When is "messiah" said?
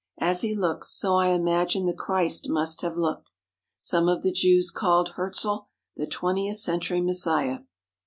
7.01-7.59